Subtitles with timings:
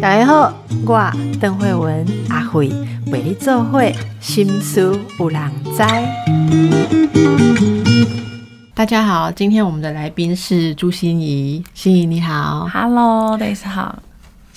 [0.00, 0.52] 大家好，
[0.86, 2.68] 我邓慧文阿慧
[3.06, 5.82] 为你做会心思有人知。
[8.74, 14.02] 大家好，今天我们的来宾是朱心怡，心怡你好，Hello，大家好。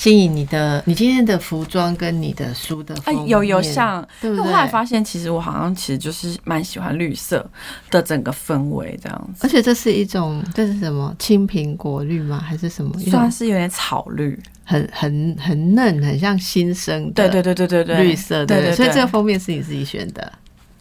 [0.05, 4.45] 心怡，你的你今天的服装跟你的书的哎有有像，对不对？
[4.45, 7.43] 后来发现其实我好像其实就是蛮喜欢绿色
[7.89, 12.37] 的整个氛围这样子，而且这是一种这是什么青苹果绿吗？
[12.37, 12.93] 还是什么？
[13.09, 18.75] 算是有点草绿，很很很嫩，很像新生的，对对对对对对，绿色的。
[18.75, 20.31] 所以这个封面是你自己选的，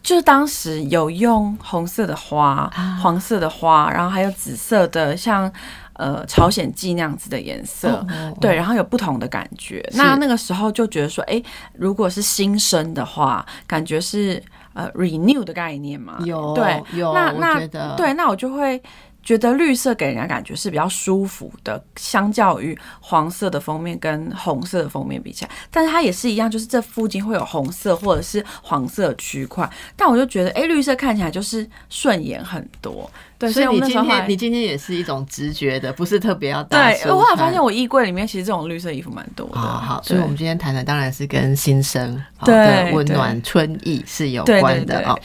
[0.03, 2.71] 就是当时有用红色的花、
[3.01, 5.51] 黄色的花，然后还有紫色的，像。
[5.95, 8.05] 呃，朝鲜蓟那样子的颜色，
[8.39, 9.83] 对，然后有不同的感觉。
[9.93, 11.41] 那那个时候就觉得说，哎，
[11.73, 14.41] 如果是新生的话，感觉是
[14.73, 16.17] 呃 renew 的概念嘛？
[16.25, 17.13] 有，对，有。
[17.13, 18.81] 那那对，那我就会。
[19.25, 33.09] 觉得绿色给人家感觉是比较舒服的，相较于黄色的封面跟红色的封面比起来，但是它也是一样，就是这附近会有红色或者是黄色区块，但我就觉得，哎，绿色看起来就是顺眼很多。
[33.37, 36.89] 对，所以你今天你今天也是一种直觉的，不是特别要搭。
[36.89, 39.59] 对，我后来发现我衣柜里面其实这种绿色衣服蛮多的。
[39.59, 45.19] 好，所以我们今天谈的当然是跟新生的温暖春意是有关的哦。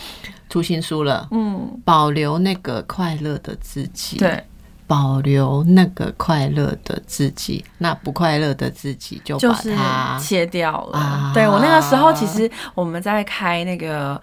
[0.51, 4.45] 出新书了，嗯，保留那个快乐的自己，对，
[4.87, 11.33] 保留那个快乐的自己，那不快乐的自己就把它切掉了。
[11.33, 14.21] 对我那个时候，其实我们在开那个，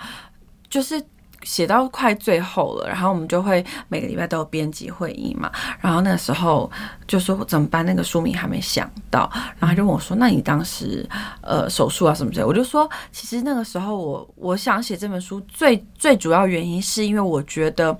[0.70, 1.02] 就是。
[1.47, 5.49] 写到快最后了，然后我们就会每个礼拜都有编辑会议嘛。
[5.79, 6.69] 然后那时候
[7.07, 7.85] 就说怎么办？
[7.85, 9.29] 那个书名还没想到。
[9.33, 11.07] 然后他就问我说：“那你当时
[11.41, 17.97] 呃手术啊什么之类？”我就说：“其实那个时候我我想写这本书最最主要原因是因为我觉得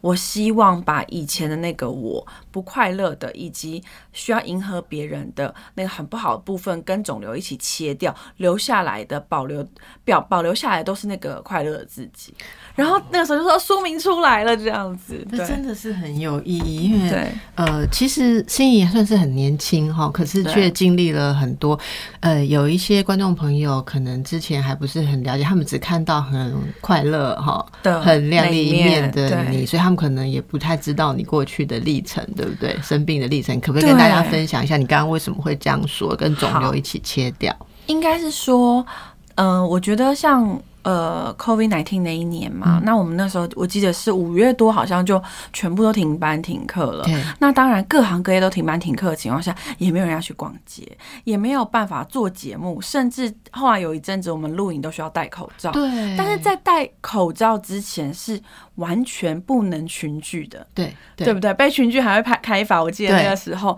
[0.00, 9.66] 我希望把以前的那个我不快乐的以及需要迎合别人的那个很不好的部分跟肿瘤一起切掉，留下来的保留
[10.04, 12.32] 表保留下来都是那个快乐的自己。”
[12.78, 21.76] 然后那个时候就说说明出来了，这样子，那真的是很有意义，因为呃，其实心仪也算是很年轻哈，可是却经历了很多。
[22.20, 27.66] 呃，有一些观众朋友可能之前还不是很了解，他们只看到很快乐哈，
[28.00, 32.78] 很亮丽一面的你，所以他们可能也不太知道你过去的历程，对不对？
[32.80, 34.76] 生病的历程，可不可以跟大家分享一下？
[34.76, 36.14] 你刚刚为什么会这样说？
[36.14, 37.52] 跟肿瘤一起切掉？
[37.86, 38.86] 应该是说，
[39.34, 40.56] 嗯，我觉得像。
[40.88, 45.22] 呃，COVID nineteen 那一年嘛，那我们那时候我记得是五月多，好像就
[45.52, 47.04] 全部都停班停课了。
[47.38, 50.90] 那当然各行各业都停班停课的情况下，也没有人要去逛街，
[51.24, 55.70] 也没有办法做节目，甚至后来有一阵子我们录影都需要戴口罩。
[55.72, 56.16] 对。
[56.16, 58.40] 但是在戴口罩之前是
[58.76, 60.66] 完全不能群聚的。
[60.72, 60.96] 对。
[61.16, 61.52] 对不对？
[61.52, 63.76] 被群聚还会拍开罚，我记得那个时候。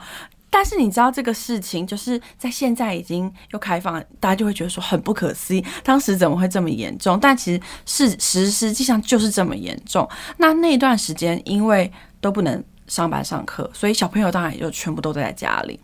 [0.50, 7.18] 但是你知道这个事情，就是在现在已经又开放，大家就会觉得说很不可思议，当时怎么会这么严重？
[7.20, 10.08] 但其实事实实际上就是这么严重。
[10.38, 11.90] 那那段时间因为
[12.20, 15.78] 都不能上班上课，所以小朋友当然也就全部都在家里。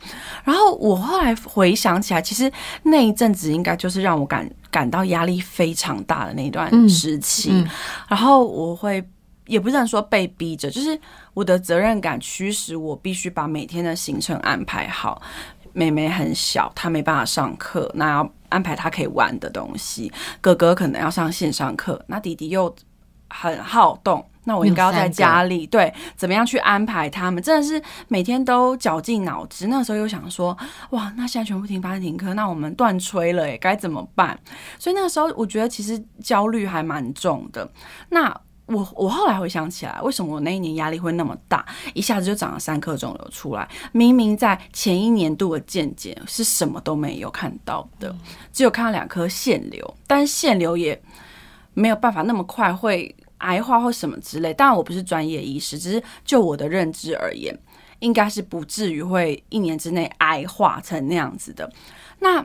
[0.44, 2.50] 然后我后来回想起来，其实
[2.82, 7.64] 那一阵子应该就是让我感感到压力非常大的那段时期。
[8.08, 9.04] 然后我会。
[9.46, 10.98] 也不是说被逼着，就是
[11.34, 15.20] 我的责任感驱使我必须把每天的行程安排好。
[15.72, 20.10] 妹妹很小，她没办法上课，那要安排她可以玩的东西。
[20.40, 22.74] 哥哥可能要上线上课，那弟弟又
[23.28, 27.42] 很好动，那我应该要在家里对怎么样去安排他们？
[27.42, 29.66] 真的是每天都绞尽脑汁。
[29.66, 30.56] 那时候又想说，
[30.92, 34.38] 哇，那现在全部停班停课，那我们断吹了，哎，该怎么办？
[34.78, 37.70] 所以那个时候我觉得其实焦虑还蛮重的。
[38.08, 38.34] 那
[38.66, 43.68] 我我后来回想起来，为什么我那一年压力会那么大，一下子就长了三颗肿瘤出来？
[43.92, 48.12] 明明在前一年度的健检是什么都没有看到的，
[48.52, 51.00] 只有看到两颗腺瘤，但是腺瘤也
[51.74, 54.52] 没有办法那么快会癌化或什么之类。
[54.52, 57.56] 当然我不是专业医师，只是就我的认知而言，
[58.00, 61.72] 应该是不至于会一年之内癌化成那样子的。
[62.18, 62.44] 那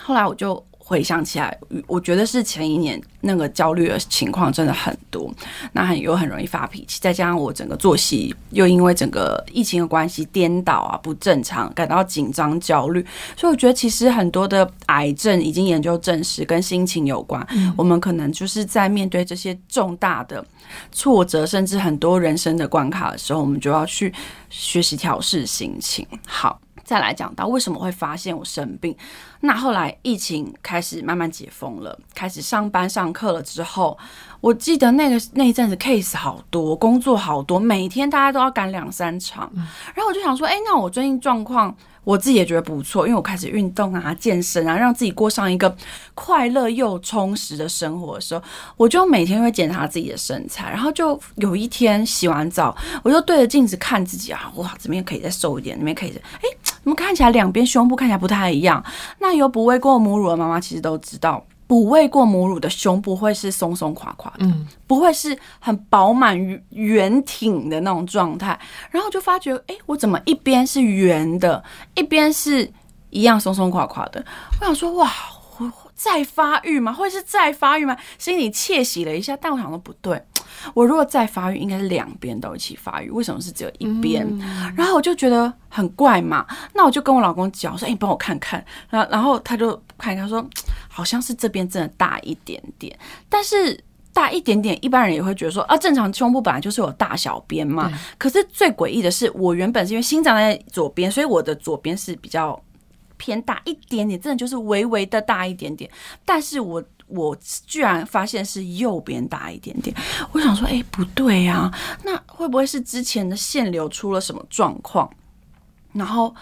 [0.00, 0.62] 后来我就。
[0.88, 1.54] 回想起来，
[1.86, 5.30] 我觉得是前一年那个焦虑的情况真的很多，
[5.72, 13.04] 那很又很容易发脾气，再加上我整个作息又因为整个疫情的关系颠倒啊，不正常，感到紧张焦虑，
[13.36, 17.46] 所以我觉得其实很多的癌症已经研究证实跟心情有关。
[17.76, 20.42] 我们可能就是在面对这些重大的
[20.90, 24.10] 挫折，甚至很多人生的关卡的时候，我们就要去
[24.48, 26.06] 学习调试心情。
[26.26, 26.58] 好。
[26.88, 28.96] 再来讲到为什么会发现我生病，
[29.40, 33.98] 那后来疫情开始慢慢解封了，开始上班上课了之后，
[34.40, 39.52] 我记得那个那一阵子 case 好多，工作好多，每天大家都要赶两三场，
[39.94, 41.76] 然后我就想说，哎，那我最近状况。
[42.08, 45.76] 我自己也觉得不错，因为我开始运动啊、健身啊，让自己过上一个
[46.14, 48.42] 快乐又充实的生活的时候，
[48.78, 50.70] 我就每天会检查自己的身材。
[50.70, 58.82] 然后就有一天洗完澡，我就对着镜子看自己啊，哇，这边可以再瘦一点，那边可以，哎，怎么看起来两边胸部看起来不太一样？
[59.18, 61.44] 那有不喂过母乳的妈妈其实都知道。
[61.68, 64.46] 哺喂过母乳的胸部会是松松垮垮的，
[64.86, 66.36] 不会是很饱满
[66.70, 68.58] 圆挺的那种状态。
[68.90, 71.62] 然后就发觉，哎，我怎么一边是圆的，
[71.94, 72.68] 一边是
[73.10, 74.24] 一样松松垮垮的？
[74.60, 75.12] 我想说，哇，
[75.94, 76.90] 再发育吗？
[76.92, 77.94] 会是再发育吗？
[78.16, 80.20] 心里窃喜了一下，但我想说不对。
[80.72, 83.10] 我如果再发育，应该是两边都一起发育。
[83.10, 84.26] 为什么是只有一边？
[84.74, 86.46] 然后我就觉得很怪嘛。
[86.72, 90.44] 那我就跟我老公讲，我说：“哎，你帮我看看。”然后，然后他就看，他说
[90.88, 92.96] ：“好像是这边真的大一点点。”
[93.28, 93.78] 但是
[94.12, 102.58] 大一点点，一般人也会觉得说：“啊，正常胸部本来就是有大小边嘛。”可是最诡异的是，我原本是因为心脏在左边，所以我的左边是比较
[103.16, 105.90] 偏大一点点，真的就是微微的大一点点。
[106.24, 106.82] 但是我。
[107.10, 107.34] 我
[107.66, 109.96] 居然发现是右边大一点点，
[110.30, 111.72] 我想说，哎，不对呀，
[112.04, 115.10] 那会不会是之前的腺瘤出了什么状况？
[115.94, 116.34] 然后，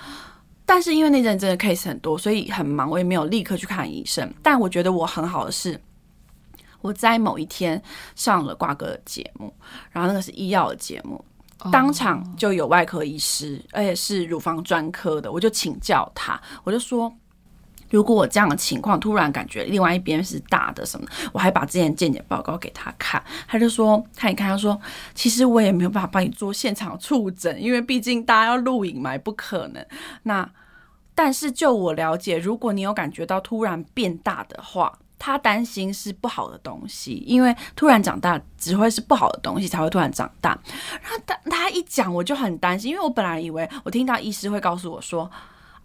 [0.67, 4.31] 但是因为那阵真的 case 很多，所以很忙，我也没有立刻去看医生。
[4.43, 5.81] 但我觉得我很好的是，
[6.83, 7.81] 我在某一天
[8.17, 9.55] 上了挂哥的节目，
[9.91, 11.25] 然后那个是医药的节目，
[11.73, 17.11] 当场就有外科医师，而且是乳房专科的，我就请教他，我就说。
[17.91, 24.79] 如果我这样的情况突然感觉另外一边是大的什么，我还把之前健检报告给他看，他就说看一看，他说
[25.15, 29.87] 其实我也没有办法帮你做现场触诊，因为毕竟大家要录影嘛，也不可能。
[30.25, 30.49] 那
[31.15, 40.59] 但是就我了解，如果你有感觉到突然变大的话，他担心是不好的东西，因为突然长大只会是不好的东西才会突然长大。
[41.03, 45.31] 然后他他一讲我就很担心，因为我本来以为我听到医师会告诉我说。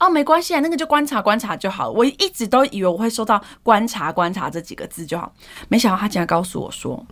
[0.02, 1.92] 哦，没关系啊，那个就观察观察就好了。
[1.92, 5.32] 我一直都以为我会收到“观察观察”这几个字就好，
[5.70, 7.06] 没想到他竟然告诉我说：“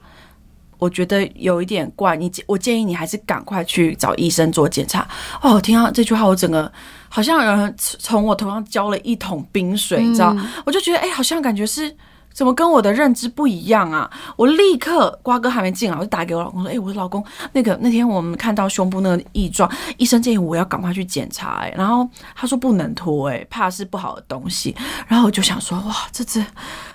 [0.79, 5.07] 我觉得有一点怪，你我建议你还是赶快去找医生做检查。”
[5.39, 6.71] 哦，我听到这句话，我整个
[7.07, 10.35] 好像有人从我头上浇了一桶冰水，你知道？
[10.65, 11.95] 我就觉得，哎，好像感觉是。
[12.33, 14.09] 怎么跟我的认知不一样啊？
[14.37, 21.57] 我立刻瓜哥还没进来，我就打给我老公说：“哎，我说老公，那个那天我们看到胸部那个异状，医生建议我要赶快去检查。
[21.61, 24.75] 哎，然后他说不能拖，哎，怕是不好的东西。
[25.07, 26.41] 然后我就想说，哇，这这，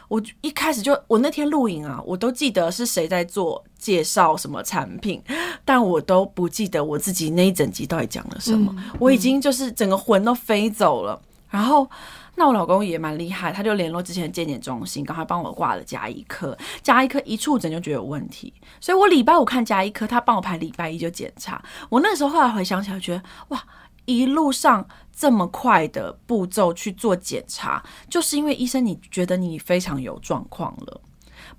[0.09, 5.23] 我一开始就我那天录影啊，我都记得是谁在做介绍什么产品，
[5.65, 8.75] 但我都不记得我自己那一整集到底讲了什么。
[8.99, 11.21] 我已经就是整个魂都飞走了，
[11.51, 11.87] 然后。
[12.37, 16.57] 那我老公也蛮厉害，他就联络之前的健检中心，赶快帮我挂了加一科。
[16.83, 21.63] 加一科一触诊就觉得有问题，所以我礼拜五看加一科，他帮我排礼拜一就检查。
[21.89, 23.65] 我那时候后来回想起来，觉得哇，
[24.05, 31.01] 一路上这么快的步骤去做检查，就是因为医生你觉得你非常有状况了。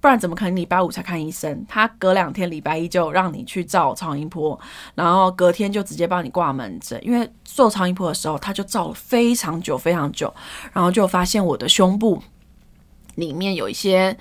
[0.06, 1.66] 不然怎么可能礼拜五才看医生？
[1.68, 4.60] 他隔两天礼拜一就让你去照超音波，
[4.94, 7.04] 然后隔天就直接帮你挂门诊。
[7.04, 10.32] 因为做超音波的时候，他就照了非常久非常久，
[10.72, 12.22] 然后就发现我的胸部
[13.16, 14.16] 里面有一些。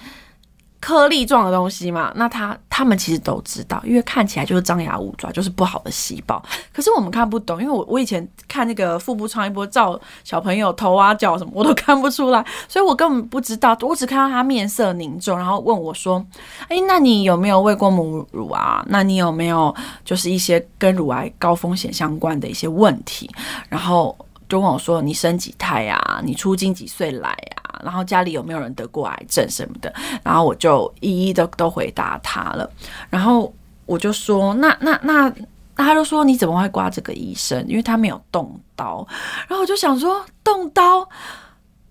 [0.84, 6.42] 颗粒状的东西嘛，那他他们其实都知道，因为看起来就是张牙舞爪，就是不好的细胞。
[6.74, 13.74] 可是我们看不懂，因为我我以前看那个腹部超音波照小朋友头啊脚什么，我都看不出来，所以我根本不知道。
[13.80, 16.22] 我只看到他面色凝重，然后问我说
[16.68, 18.84] ：“哎，那你有没有喂过母乳啊？
[18.90, 19.74] 那你有没有
[20.04, 23.30] 就是一些跟乳癌高风险相关的一些问题？”
[23.70, 24.14] 然后
[24.48, 26.20] 就问我说：“你生几胎呀？
[26.22, 29.92] 你出经几岁来呀？”然后家里有没有人得过癌症什么的？
[30.22, 32.70] 然后我就一一的都回答他了。
[33.10, 33.52] 然后
[33.84, 35.32] 我就说：“那那那
[35.74, 37.66] 那，他就说你怎么会挂这个医生？
[37.66, 39.06] 因为他没有动刀。”
[39.48, 41.08] 然后我就想说：“动刀，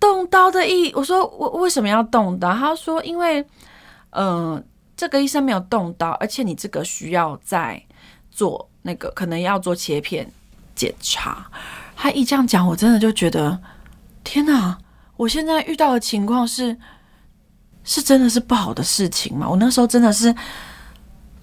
[0.00, 3.44] 动刀的意？”我说：“我为什么要动刀？”他说：“因为，
[4.10, 4.64] 嗯，
[4.96, 7.80] 这个医生没有动刀，而且你这个需要再
[8.30, 10.28] 做那个，可能要做切片
[10.74, 11.46] 检查。”
[12.04, 13.58] 他一这样讲，我真的就觉得
[14.22, 14.76] 天哪！
[15.16, 16.76] 我现在遇到的情况是，
[17.82, 19.48] 是真的是不好的事情嘛？
[19.48, 20.34] 我那时候真的是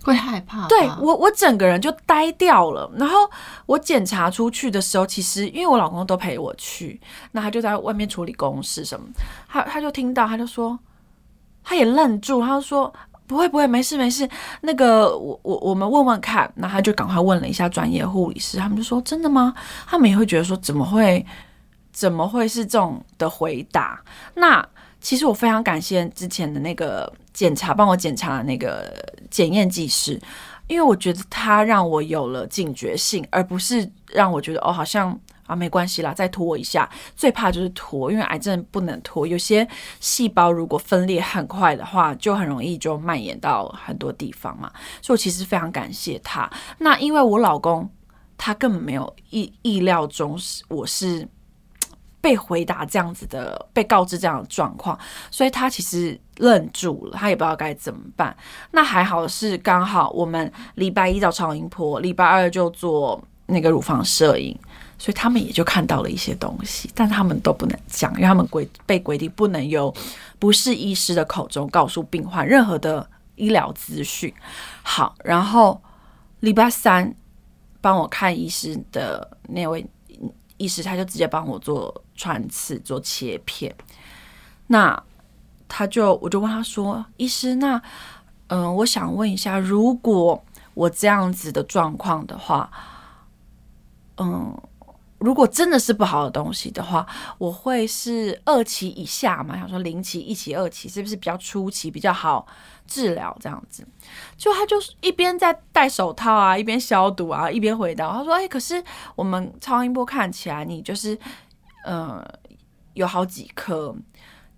[0.04, 2.88] 会害怕，对我我整个人就呆掉了。
[2.96, 3.28] 然后
[3.66, 7.02] 我检查出去的时候，其实因为我老公都陪我去，
[7.32, 9.08] 那他就在外面处理公事什么，
[9.50, 10.78] 他他就听到，他就说，
[11.64, 12.94] 他也愣住，他就说。
[13.32, 14.30] 不会不会，没事没事。
[14.60, 16.52] 那个我我我们问问看。
[16.56, 19.54] 那他就赶快问了一下专业护理师，他们就说真的吗？
[19.88, 21.26] 他们也会觉得说怎么会
[21.94, 24.02] 怎么会是这种的回答？
[24.36, 24.68] 那
[25.00, 28.94] 其实我非常感谢之前的那个检查帮我检查的那个
[29.30, 30.20] 检验技师，
[30.68, 35.18] 因为我觉得他让我有了警觉性，而不是让我觉得哦好像。
[35.52, 36.90] 啊，没关系啦，再拖一下。
[37.16, 39.28] 最怕就是拖，因为癌症不能拖。
[39.28, 39.68] 有些
[40.00, 44.72] 细胞如果分裂很快的话，就很容易就蔓延到很多地方嘛。
[45.02, 46.50] 所以我其实非常感谢他。
[46.78, 47.90] 那因为我老公
[48.38, 51.28] 他根本没有意意料中是我是
[52.22, 54.98] 被回答这样子的，被告知这样的状况，
[55.30, 58.34] 所以他其实愣住了，他也不知道该怎么办。
[58.72, 64.58] 那还好是刚好我们礼拜一找超音波，礼拜二就做那个乳房摄影。
[65.02, 69.92] 所以他们也就看到了一些东西，但他们都不能讲，因为他们规被规定不能由
[70.38, 74.32] 不是医师的口中告诉病患任何的医疗资讯。
[74.84, 75.82] 好，然后
[76.42, 77.12] 礼拜三
[77.82, 79.84] 帮我看医师的那位
[80.58, 83.76] 医师，他就直接帮我做穿刺、做切片。
[84.68, 85.02] 那
[85.68, 87.82] 他就我就问他说：“医师，那
[88.50, 92.70] 嗯，我想问一下，如果我这样子的状况的话，
[94.18, 94.56] 嗯。”
[95.22, 97.06] 如果真的是不好的东西的话，
[97.38, 99.56] 我会是二期以下嘛？
[99.56, 102.46] 想说零期、一期、二期是不是比较初期比较好
[102.88, 103.36] 治疗？
[103.40, 103.88] 这样子，
[104.36, 108.84] 就他就是一边在戴手套啊，一边消毒啊，一边回答他说：“哎，可是
[109.16, 111.18] 我们超音波看起来你就是
[111.86, 112.26] 呃
[112.96, 113.96] 有好几颗，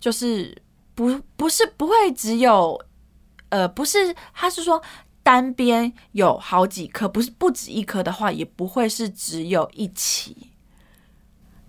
[0.00, 0.56] 就是
[0.94, 2.80] 不不是不会只有
[3.50, 4.82] 呃不是，他是说。”
[5.24, 10.50] 单边有好几颗，不是不止一颗的话，也不会是只有一期。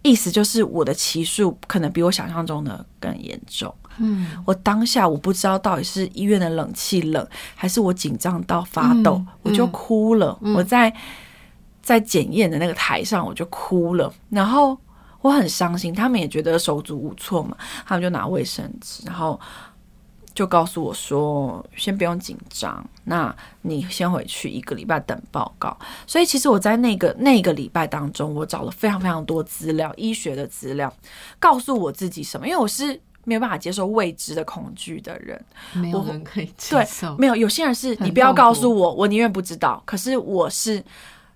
[0.07, 3.73] 意思就是我的奇数可能比我想象中的更严重。
[3.97, 10.37] 嗯，我当下我不知道到底是医院的冷气冷，还是我紧张到发抖，我就哭了。
[10.55, 10.93] 我在
[11.81, 14.13] 在检验的那个台上，我就哭了。
[14.29, 14.77] 然后
[15.21, 19.39] 我很伤心，他们也觉得手足无措嘛，他们就拿卫生纸，然后。
[20.35, 25.75] 就告诉我说，先不用紧张，那你先回去一个礼拜等报告。
[26.05, 30.93] 所以其实我在那个那个礼拜当中，我找了非常非常多资料，医学的资料，
[31.39, 37.15] 告诉我自己什么，因为我是没有办法接受未知的恐惧的人，没有人可以接受。
[37.15, 39.81] 没有有些人是你不要告诉我，我宁愿不知道。
[39.85, 40.83] 可是我是。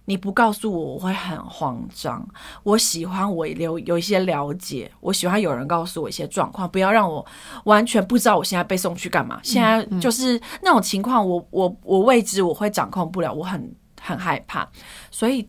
[0.10, 2.28] 你不告诉我，我会很慌张。
[2.64, 7.24] 我喜欢我有有一些了解，我喜欢有人告诉我一些状况，不要让我
[7.66, 9.40] 完全不知道我现在被送去干嘛。
[9.44, 14.68] 现在就是那种情况，我我我未知，我会掌控不了，我很很害怕。
[15.12, 15.48] 所以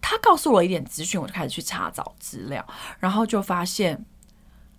[0.00, 2.66] 他告诉我一点资讯，我就开始去查找资料，
[2.98, 4.02] 然后就发现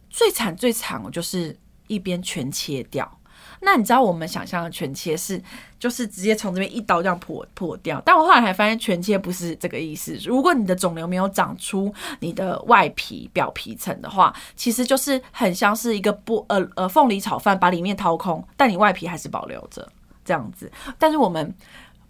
[0.09, 1.55] 最惨最惨，我就是
[1.85, 3.18] 一边全切掉。
[3.61, 5.41] 那你知道我们想象的全切是，
[5.77, 8.01] 就是直接从这边一刀这样破破掉。
[8.05, 10.17] 但我后来还发现全切不是这个意思。
[10.23, 19.85] 如果你的肿瘤没有长出你的外皮表皮层的话，其实就是很像是一个不呃呃凤梨炒饭，把里面掏空，但你外皮还是保留着
[20.23, 20.71] 这样子。
[20.97, 21.53] 但是我们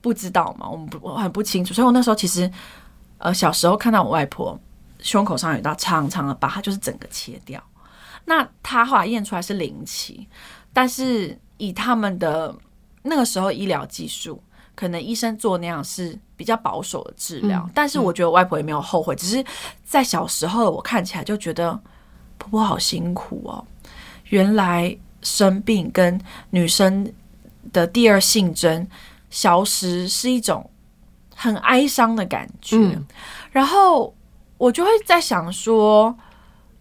[0.02, 1.74] 不知道嘛，我们不我很不清楚。
[1.74, 2.50] 所以我那时候其实
[3.18, 4.58] 呃小时候看到我外婆
[5.00, 7.60] 胸口上有一道长长的疤，它就是整个切掉。
[8.26, 10.28] 那他后来验出来是零期。
[10.72, 12.56] 但是以他们的
[13.02, 14.42] 那个时候医疗技术，
[14.76, 17.70] 可能医生做那样是比较保守的治疗。
[17.74, 19.44] 但是我觉得外婆也没有后悔，只是
[19.84, 21.72] 在小时候我看起来就觉得
[22.38, 23.66] 婆婆好辛苦哦。
[24.26, 26.20] 原来生病跟
[26.52, 27.12] 女生
[27.74, 28.88] 的第二性征
[29.30, 30.70] 消失是一种
[31.36, 32.78] 很哀伤的感觉。
[33.52, 34.14] 然后
[34.58, 36.16] 我就会在想说。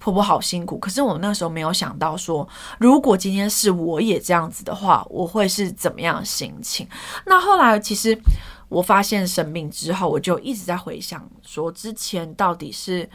[0.08, 2.48] 婆婆好辛苦，可是我那时候没有想到说，
[2.78, 6.88] 如果今天是我也这样子的话，我会是怎么样心情？
[7.26, 8.18] 那后来其实
[8.70, 13.06] 我发现生病之后，我就一直在回想说，之前到底是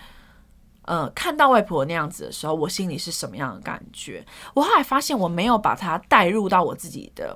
[0.83, 4.23] 呃看到外婆那样子的时候，我心里是什么样的感觉？
[4.53, 7.35] 我后来发现我没有把它带入到我自己的，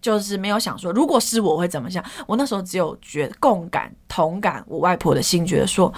[0.00, 2.04] 就是没有想说，如果是我会怎么想？
[2.26, 5.94] 我那时候只有觉共感、同感我外婆的心，觉得说。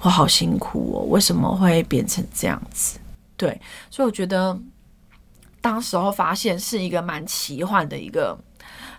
[0.00, 2.98] 我好辛苦哦，为什么会变成这样子？
[3.36, 4.58] 对，所以我觉得
[5.60, 8.38] 当时候发现是一个蛮奇幻的一个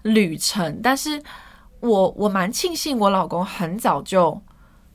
[0.04, 1.22] 旅程，但是
[1.80, 4.40] 我我蛮庆幸我老公很早就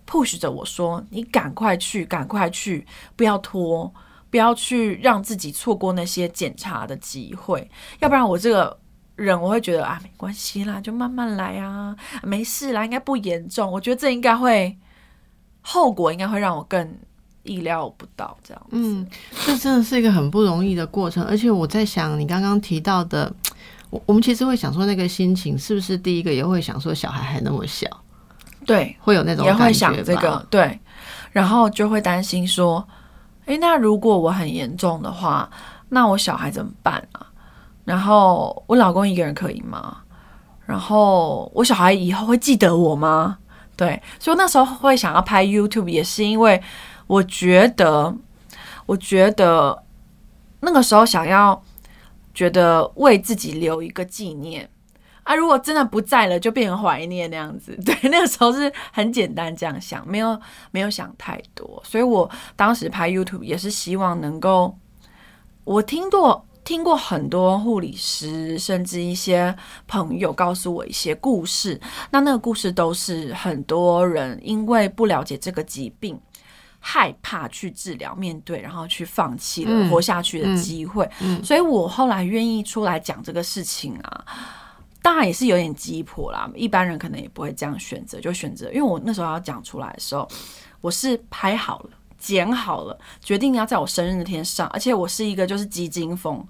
[0.07, 2.87] push 着我说：“你赶快去，赶快去，
[3.17, 3.93] 不要拖，
[4.31, 8.79] 不要去让自己错过那些检查的机会，要不然我这个
[9.17, 13.71] 人我会觉得啊，没关系啦，就慢慢来啊，没事啦，应该不严重。
[13.71, 14.77] 我觉得这应该会。”
[15.69, 16.97] 后果应该会让我更
[17.43, 18.69] 意料不到，这样子。
[18.71, 19.05] 嗯，
[19.45, 21.25] 这真的是一个很不容易的过程。
[21.25, 23.33] 而且我在想，你刚刚提到的，
[23.91, 27.89] 我我们其实会想说，那个心情是不是第一个也会想说，小孩还那么小，
[28.65, 30.79] 对，会有那种也会想这个，对，
[31.33, 32.87] 然后就会担心说，
[33.47, 35.51] 哎，那如果我很严重的话，
[35.89, 37.27] 那我小孩怎么办啊？
[37.85, 39.97] 然后我老公一个人可以吗？
[40.65, 43.39] 然后我小孩以后会记得我吗？
[43.77, 46.63] 对，所以那时候会想要拍 YouTube，也是因为
[47.07, 48.17] 我觉得，
[48.87, 49.83] 我觉得
[50.61, 51.63] 那个时候想要
[52.33, 54.67] 觉得为自己留一个纪念
[55.25, 55.35] 啊。
[55.35, 57.79] 如果真的不在了，就变成怀念那样子。
[57.85, 60.41] 对，那个时候是很简单这样想，没有
[60.71, 61.83] 没有想太多。
[61.85, 64.75] 所以我当时拍 YouTube 也是希望能够，
[65.65, 66.46] 我听过。
[66.67, 69.57] 听过很多护理师，甚至一些
[69.87, 71.81] 朋友告诉我一些故事。
[72.11, 76.21] 那那个故事都是很多人因为不了解这个疾病，
[76.81, 81.09] 害怕去治疗、面对，然后去放弃了活下去的机会。
[81.41, 84.25] 所以我后来愿意出来讲这个事情啊，
[85.01, 86.51] 当然也是有点鸡婆啦。
[86.57, 88.67] 一般人可能也不会这样选择，就选择。
[88.73, 90.29] 因为我那时候要讲出来的时候，
[90.81, 91.91] 我是拍好了。
[92.19, 96.45] 剪好了，决定要在我生日那天上，而且我是一个就是基金风，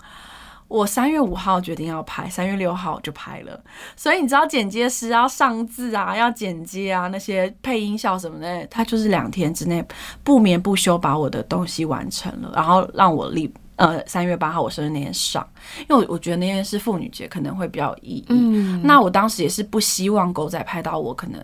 [0.69, 3.61] 我三月五号决定要拍，三月六号就拍了。
[3.97, 9.85] 所以你知道剪接师要上字啊，要剪接啊，那些配音效什么的，他就是两天之内
[10.25, 15.47] 不眠不休把我的东西完成了，然后让我立呃三月八号我生日那天上，
[15.89, 18.27] 因为我我觉得那天是妇女节，可能会比较有意义。
[18.31, 21.41] 嗯，那我当时也是不希望狗仔拍到我可能。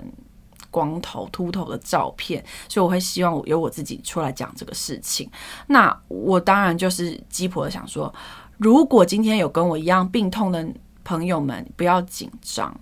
[0.72, 5.30] 光头秃头的照片，所以我会希望由我自己出来讲这个事情。
[5.68, 8.12] 那我当然就是鸡婆想说，
[8.58, 10.66] 如果今天有跟我一样病痛的
[11.04, 12.74] 朋友们，不要紧张，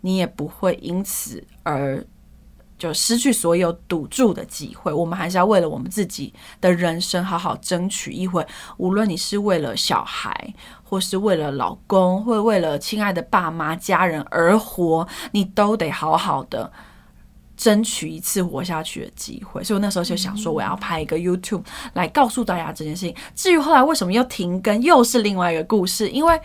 [0.00, 2.04] 你也不会因此而
[2.76, 4.92] 就失去所有赌注的机会。
[4.92, 8.46] 我们还是要为了我们自己的人生好好争取一回。
[8.76, 16.72] 无论你是为了小孩，或是为了老公，或为了亲爱的爸妈家人而活，你都得好好的。
[17.58, 23.14] 争取一次活下去的机会，所以我那时候就想说，我要拍一个 YouTube 来告诉大家这件事情。
[23.36, 26.40] 至于后来为什么又停更，又是另外一个故事，因为。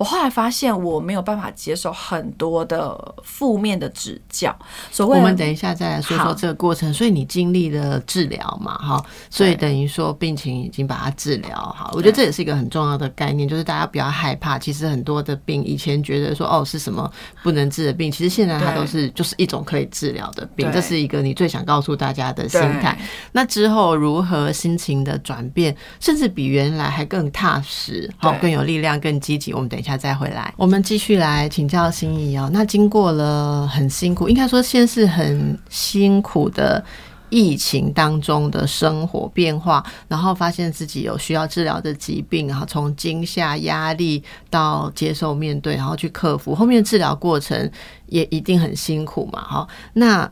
[0.00, 4.58] 我后来发现我没有办法接受很多的负面的指教。
[4.90, 6.92] 所谓我们等一下再来说说这个过程。
[6.94, 11.90] 所以你经历了治疗嘛，哈，所以等于说病情已经把它治疗好。
[11.92, 14.58] 我觉得这也是一个很重要的概念，就是大家不要害怕。
[14.58, 20.66] 其实很多的病，以前觉得说哦是什么不能治的病，其实现在它都是就是一种可以治疗的病。
[20.72, 22.98] 这是一个你最想告诉大家的心态。
[23.32, 29.52] 那之后如何心情的转变，甚至比原来还更踏实，好更有力量、更积极。
[29.52, 29.89] 我们等一下。
[29.96, 32.48] 再回来，我们继续来请教心仪哦。
[32.52, 36.82] 那经过了很辛苦，应该说先是很辛苦的
[37.28, 47.70] 疫情当中的生活变化，然后发现自己有需要治疗的疾病，然后从惊吓、压力到接受面对，然后去克服，后面治疗过程
[48.06, 49.42] 也一定很辛苦嘛。
[49.42, 50.30] 哈，那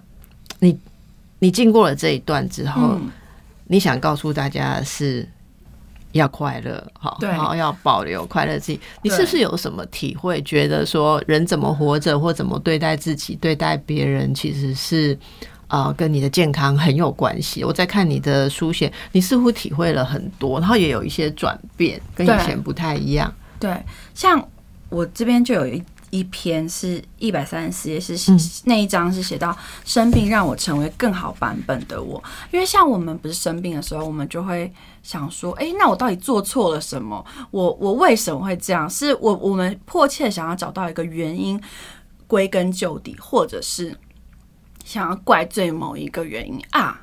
[0.58, 0.78] 你
[1.38, 2.98] 你经过了这一段之后，
[3.66, 5.28] 你想告诉大家的是？
[6.12, 8.80] 要快乐，好，然后要保留快乐自己。
[9.02, 10.40] 你是不是有什么体会？
[10.42, 15.18] 觉得说人怎么活着，或怎么对待自己、对待别人，其实是
[15.66, 17.62] 啊，跟你的健康很有关系。
[17.62, 23.32] 我在看你的书写，你似乎体会了很多，然后也有一些转变，跟以前不太一样。
[23.60, 23.76] 对，
[24.14, 24.42] 像
[24.88, 25.82] 我这边就有一。
[26.10, 28.16] 一篇是一百三十四页，是
[28.64, 32.24] 那一章是写到生病让我成为更好版本的我。
[32.50, 34.72] 因为像我们不是生病的时候，我们就会
[35.08, 37.24] 想说，哎，那我到底做错了什么？
[37.50, 38.88] 我我为什么会这样？
[38.90, 41.58] 是我我们迫切想要找到一个原因，
[42.26, 43.98] 归根究底，或者是
[44.84, 47.00] 想要怪罪某一个原因啊？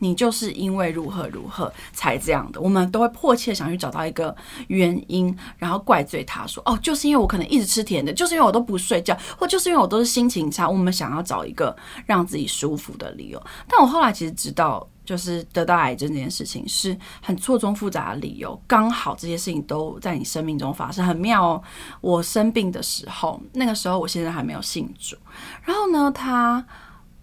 [0.00, 4.34] 你就是因为如何如何才这样的，我们都会迫切想去找到一个
[4.66, 13.40] 原因，然后怪罪他说：“哦，就是因为我可能一直吃甜的，就是因为我都不睡觉，或就是因为我都是心情差。”我们想要找一个让自己舒服的理由。
[13.68, 21.62] 但我后来其实知道，就是得到癌症这件事情是很错综复杂的理由，刚好这些事情都在你生命中发生，很妙哦。
[22.02, 25.16] 我生病的时候，那个时候我现在还没有信主，
[25.62, 26.62] 然后呢，他。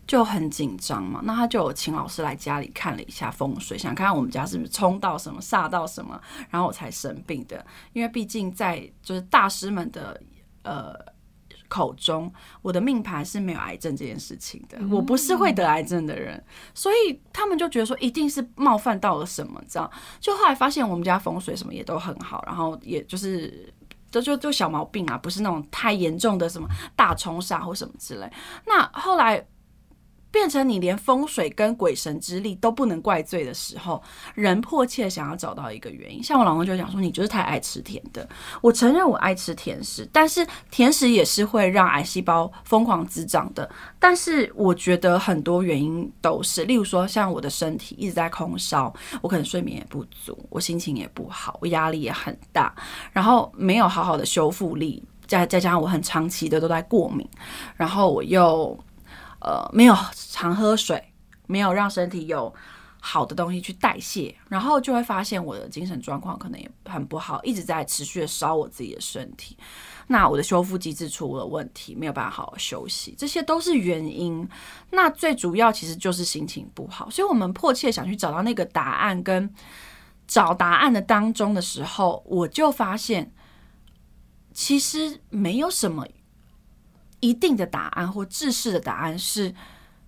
[0.08, 6.22] 就很紧张嘛，那他就有请老师来家里看了一下风水，想看看我们家是不是冲到什么煞到什么，
[6.52, 7.66] 然后我才生病的。
[7.92, 10.22] 因为毕竟在就是大师们的
[10.62, 10.94] 呃
[11.68, 16.42] 口中，我的命盘是没有癌症这件事情的，我不是会得癌症的人，
[16.74, 19.90] 所以他们就觉得说一定是冒犯到了什么，这样。
[20.20, 23.74] 就后来发现我们家风水什么也都很好，然后也就是
[24.12, 28.32] 就就就小毛病啊，不是那种太严重的什么大冲煞或什么之类。
[28.66, 29.46] 那后来。
[30.36, 36.22] 变成你连风水跟鬼神之力都不能怪罪的时候，人迫切想要找到一个原因。
[36.22, 38.28] 像我老公就讲说，你就是太爱吃甜的。
[38.60, 43.70] 我承认我爱吃甜食，但是甜食也是会让癌细胞疯狂滋长的。
[43.98, 52.76] 但是我觉得很多原因都是，例如说像我的身体一直在空烧，我可能睡眠也不足，我心情也不好，我压力也很大，
[53.14, 57.26] 然后没有好好的修复力，再再加上我很长期的都在过敏，
[57.78, 58.78] 然后我又。
[59.46, 59.96] 呃，没有
[60.32, 61.14] 常喝水，
[61.46, 62.52] 没有让身体有
[63.00, 69.56] 好的东西去代谢，然后就会发现我的精神状况可能也很不好，一直在持续的烧我自己的身体。
[70.08, 74.50] 那我的修复机制出了问题，没有办法好好休息，这些都是原因。
[74.90, 79.22] 那最主要其实就是心情不好，所以我们迫切想去找到那个答案。
[79.22, 79.54] 跟
[80.28, 83.32] 找答案的当中的时候，我就发现
[84.52, 86.04] 其实没有什么。
[87.26, 89.54] 一定的答案或制式的答案是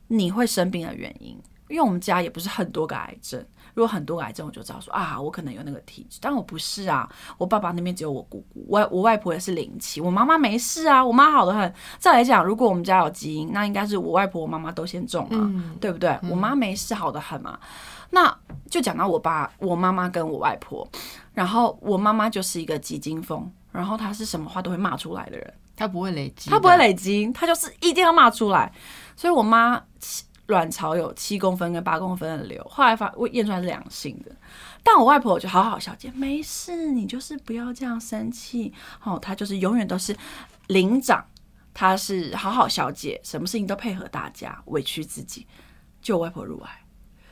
[0.08, 1.32] 你会生病的原因，
[1.68, 3.44] 因为我们家也不是很多个癌症。
[3.74, 7.08] 如果很多癌症，我就知道说啊，我可能有那个体质，但我不是啊。
[7.38, 11.72] 我爸爸那边只有我姑姑，我我外婆也是零期，我妈妈没事啊，我妈好的很。
[12.00, 15.38] 再来讲，如果我们家有基因，那应该是我外婆、我妈妈都先中啊，
[15.80, 16.18] 对不对？
[16.30, 17.60] 我妈没事，好的很嘛。
[18.10, 18.36] 那
[18.70, 20.88] 就讲到我爸、我妈妈跟我外婆，
[21.34, 25.54] 然后我妈妈就是一个急惊风，然后她是什么话都会骂出来的人。
[25.78, 28.74] 他不会累积，他不会累积，他就是一定要骂出来。
[29.16, 29.82] 所以我妈
[30.48, 34.36] 卵巢有七公分跟八公分的瘤，后来发我验出来是良性的。
[34.84, 38.74] 但我外婆就好好小姐，没事，你就是不要这样生气。
[39.04, 40.16] 哦，她就是永远都是
[40.68, 41.24] 领长，
[41.74, 45.46] 她是好好小姐，什么事情都配合大家，委屈自己
[46.02, 46.72] 救外婆入癌。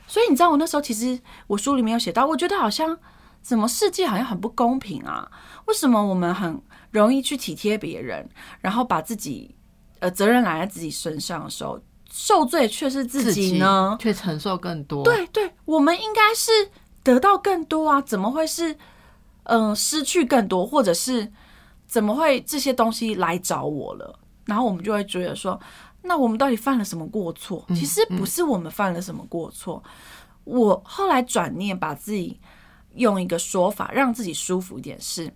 [0.06, 2.96] 所以你知道我那时候其实我书里面有写到，我觉得好像
[3.42, 5.28] 怎么世界好像很不公平啊？
[5.64, 6.62] 为什么我们很？
[6.96, 8.26] 容易去体贴别人，
[8.60, 9.54] 然后把自己
[9.98, 11.78] 呃责任揽在自己身上的时候，
[12.10, 13.96] 受罪却是自己呢？
[14.00, 15.04] 却承受更多。
[15.04, 16.50] 对对，我们应该是
[17.02, 18.74] 得到更多啊，怎么会是
[19.44, 21.30] 嗯失去更多，或者是
[21.86, 24.18] 怎么会这些东西来找我了？
[24.46, 25.60] 然后我们就会觉得说，
[26.02, 27.64] 那我们到底犯了什么过错？
[27.74, 29.82] 其实不是我们犯了什么过错。
[30.44, 32.40] 我后来转念，把自己
[32.94, 35.30] 用一个说法让自己舒服一点是。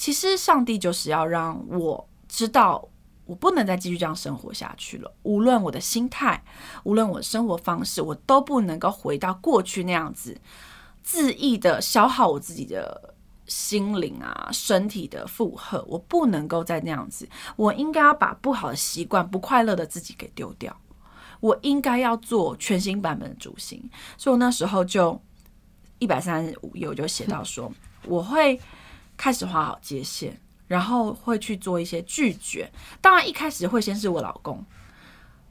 [0.00, 2.88] 其实，上帝就是要让我知道，
[3.26, 5.12] 我不能再继续这样生活下去了。
[5.24, 6.42] 无论我的心态，
[6.84, 10.40] 无论我的生活方式，我都不能够回到过去那样子，
[11.04, 15.84] 恣意的消耗我自己的心灵啊、身体的负荷。
[15.86, 20.74] 我不能够再那样子，我应该要把不好的习惯、不快乐的自己给丢掉。
[21.40, 23.78] 我应该要做全新版本的主心。
[24.16, 25.20] 所以我那时候就
[25.98, 27.70] 一百三十五页，我就写到说，
[28.06, 28.58] 我会。
[29.20, 30.32] 开始画好界限，
[30.66, 32.66] 然后会去做一些拒绝。
[33.02, 34.64] 当然，一开始会先是我老公，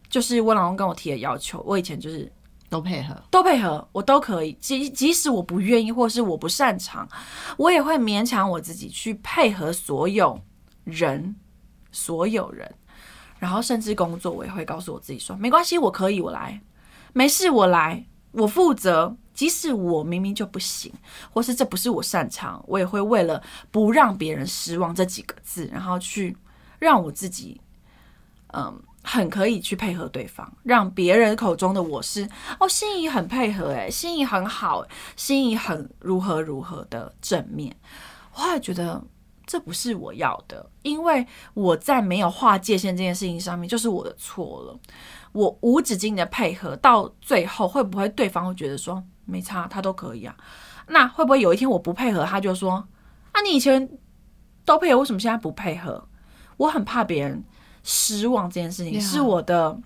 [0.10, 1.62] 就是我老公跟我提的要求。
[1.68, 2.32] 我以前就是
[2.68, 4.54] 都配合，都配合，我都可以。
[4.54, 7.08] 即即使我不愿意，或是我不擅长，
[7.58, 10.42] 我也会勉强我自己去配合所有
[10.84, 11.36] 人，
[11.92, 12.74] 所有人。
[13.38, 16.60] 然后甚至工作，我也会告诉我自己说：没关系，我可以，我来，
[17.14, 19.16] 没事，我来，我负责。
[19.34, 20.92] 即使我明明就不行，
[21.32, 26.36] 或是这不是我擅长，我也会为了不让别人失望这几个字，然后去
[26.78, 27.62] 让我自己，
[28.48, 32.28] 嗯，很可以去配合对方，让别人口中的我是
[32.60, 37.74] 哦，心仪很配合，诶，心仪很好，心仪很如何如何的正面。
[38.34, 39.02] 我后来觉得
[39.48, 44.78] 这不是我要的，因为我在没有划界限这件事情上面就是我的错了。
[45.32, 49.04] 我无止境的配合到最后，会不会对方会觉得说？
[49.26, 50.36] 没差，他都可以啊。
[50.88, 52.84] 那会不会有一天我不配合，他就说
[53.32, 53.88] ：“啊，你以前
[54.66, 56.04] 都配合，为什么现在不配合？”
[56.58, 57.44] 我很怕别人
[57.84, 59.80] 失望，这件事情是我的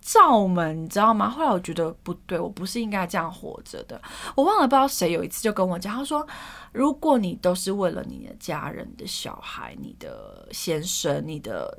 [0.00, 1.28] 罩门，你知道吗？
[1.28, 4.00] 后来我觉得不对，我不是应该这样活着的。
[4.36, 6.24] 我忘了，不知道谁有一次就跟我讲，他说
[6.72, 11.76] ：“如果你都是为了你的家人、的小孩、你的先生、你的……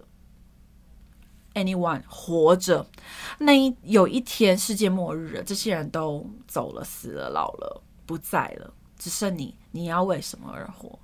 [1.55, 2.85] Anyone 活着，
[3.39, 9.55] 那一有一天世界末日了，这些人都走了、死了、老了、不在了，只剩你。
[9.71, 10.97] 你要为什么而活？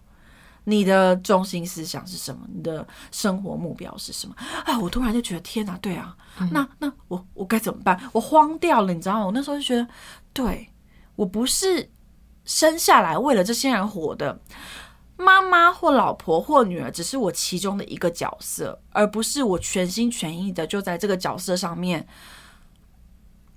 [0.63, 2.47] 你的中心思想是什么？
[2.51, 4.36] 你的生活目标是什么？
[4.65, 4.79] 啊！
[4.79, 6.15] 我突然就觉得，天哪，对啊，
[6.51, 7.99] 那那我我该怎么办？
[8.13, 9.25] 我慌掉了，你知道吗？
[9.25, 9.88] 我那时候就觉得，
[10.34, 10.67] 对
[11.15, 11.91] 我不是
[12.45, 14.39] 生下来为了这些人活的。
[15.17, 22.06] 妈妈或老婆或女儿只是我其中的一个角色，而不是我全心全意的就在这个角色上面，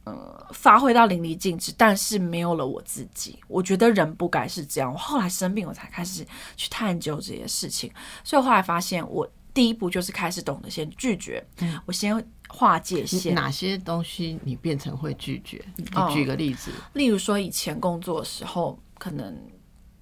[0.05, 1.75] 呃，发挥到淋漓尽致。
[1.77, 4.93] 但是没有了我自己，我觉得人不该是这样。
[4.93, 6.25] 我后来生病，我才开始
[6.57, 7.93] 去探究这些事情，
[8.23, 11.45] 所以后来发现，我第一步就是开始懂得先拒绝，
[11.85, 13.35] 我先划界限。
[13.35, 15.65] 哪些东西你变成会拒绝？
[15.77, 19.37] 你举个例子，例如说以前工作的时候，可能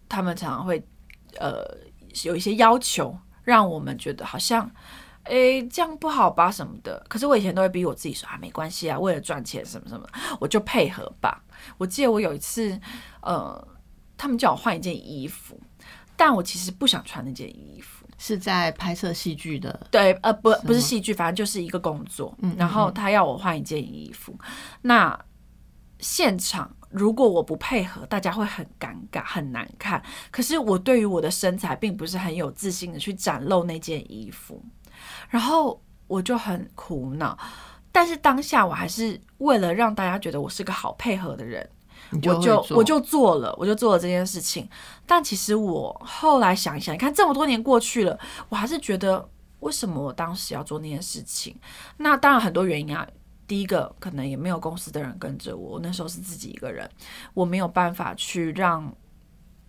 [0.07, 0.87] 他们常常会
[1.39, 1.65] 呃
[2.25, 4.71] 有一些要求，让我们觉得好像。
[5.29, 6.53] 哎，这样不好吧？
[6.53, 7.05] 什么的？
[7.09, 10.07] 可是我以前都会逼我自己说啊，没关系啊，为了赚钱什么什么，
[10.39, 11.43] 我就配合吧。
[11.79, 12.81] 我记得我有一次，
[13.23, 13.67] 呃，
[14.17, 15.61] 他们叫我换一件衣服，
[16.17, 18.07] 但我其实不想穿那件衣服。
[18.19, 19.89] 是在拍摄戏剧的？
[19.91, 22.33] 对，呃，不，不是戏剧，反正就是一个工作。
[22.39, 24.33] 嗯，然后他要我换一件衣服，
[24.81, 25.19] 那
[25.99, 30.03] 现场如果我不配合，大家会很尴尬，很难看。
[30.31, 34.63] 可是我对于我的身材并不是很有自信的去展露那件衣服。
[35.29, 37.37] 然后我就很苦恼，
[37.93, 41.69] 但是当下我还是为了让大家觉得我是个好配合的人，
[42.23, 44.69] 我就我就做了，我就做了这件事情。
[45.05, 48.19] 但其实我后来想一想，你看这么多年过去了，
[48.49, 49.29] 我还是觉得
[49.61, 51.55] 为什么我当时要做那件事情？
[51.99, 53.07] 那当然很多原因啊。
[53.47, 56.91] 第一个可能也没有公司的人跟着我，那时候是自己一个人，
[57.35, 58.93] 我没有办法去让。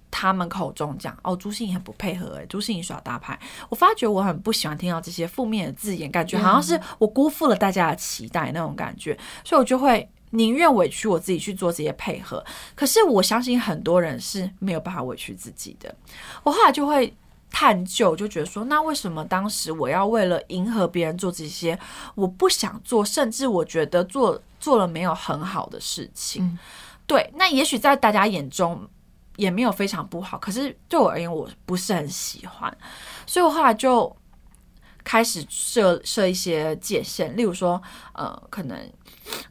[0.10, 3.38] 他们口中讲哦，朱信怡很不配合，哎，朱信怡耍大牌。
[3.70, 12.44] 我发觉我很不喜欢听到这些负面的字眼，感觉好像是我辜负了大家的期待那种感觉，所以我就会宁愿委屈我自己去做这些配合。
[12.74, 15.94] 可是我相信很多人是没有办法委屈自己的。
[16.42, 17.14] 我后来就会
[17.52, 21.78] 探究，就觉得说，那为什么当时我要为了迎合别人做这些
[22.16, 26.58] 我不想做，甚至我觉得做做了没有很好的事情？
[27.06, 28.88] 对，那也许在大家眼中。
[29.38, 32.76] 也没有非常不好，可是对我而言，我不是很喜欢，
[33.28, 34.12] 所以我后来就
[35.04, 37.80] 开始设设一些界限，例如说，
[38.14, 38.76] 呃，可能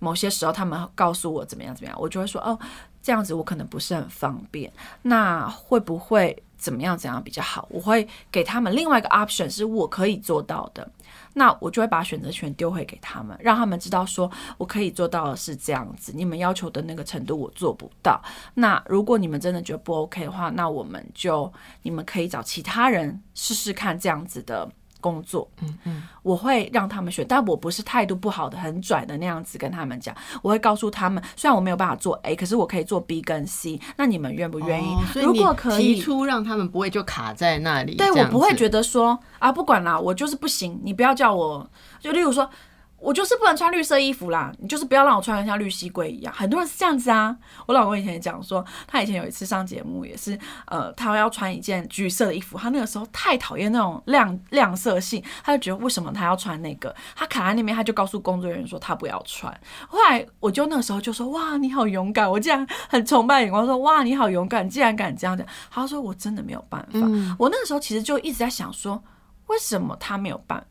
[0.00, 2.58] 某些时候他们告诉我怎么样怎么样，我就会说，哦，
[3.00, 7.64] 这样子我可能不是很方便，那会不会怎么样怎样比较好？
[7.70, 10.90] 我会给他们另外一个 option，是我可以做到的。
[11.34, 18.20] 那我就会把选择权丢回给他们，让他们知道说我可以做到的是这样子，你们要求的那个程度我做不到。
[18.54, 21.52] 那如果你们真的觉得不 OK 的话，那我们就
[21.82, 24.68] 你们可以找其他人试试看这样子的。
[25.06, 30.12] 工作，嗯嗯，我会让他们选，但我不是态度不好的、很拽的那样子跟他们讲。
[30.42, 33.80] 我会告诉他们，虽然我没有办法做 A，可是我可以做 B 跟 C。
[33.96, 34.96] 那你们愿不愿意？
[35.14, 37.94] 如果可以提出，让他们不会就卡在那里。
[37.94, 41.68] 对我不会觉得说啊，不管啦，我就是不行，你不要叫我。
[42.00, 42.50] 就例如说。
[42.98, 46.34] 我就是不能穿绿色衣服啦，你就是不要让我穿的像绿蜥龟一样。
[46.34, 47.36] 很多人是这样子啊。
[47.66, 56.94] 我老公以前也讲说，他以前有一次上节目也是，呃，他要穿一件橘色的衣服，他那个时候太讨厌那种亮亮色系，他就觉得为什么他要穿那个？
[57.14, 59.52] 他卡在那边，他就告诉工作人员说他不要穿。
[59.88, 62.28] 后来我就那个时候就说，哇，你好勇敢！
[62.30, 65.46] 我竟然很崇拜眼光说，哇，你好勇敢，竟然敢这样讲。
[65.70, 67.00] 他说我真的没有办法。
[67.38, 69.02] 我那个时候其实就一直在想说，
[69.46, 70.66] 为什么他没有办？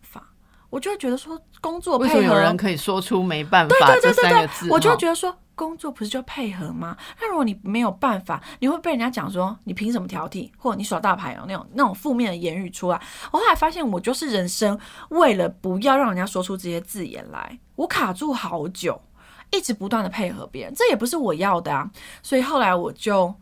[0.75, 6.97] 我就会觉得说，工作配合有人可以说出没办法这三个字，我就会觉得说，工作不是就配合吗？
[7.21, 13.01] 那如果你没有办法，你会被人家讲说，你凭什么挑剔，或者你耍大牌哦，那种那种负面的言语出来。
[13.31, 14.77] 我后来发现，我就是人生
[15.11, 19.01] 为了不要让人家说出这些字眼来，我卡住好久，
[19.51, 21.89] 一直不断的配合别人，这也不是我要的啊。
[22.21, 23.33] 所以后来我就。